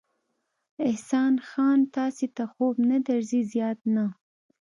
[0.87, 4.05] احسان خان، تاسې ته خوب نه درځي؟ زیات نه.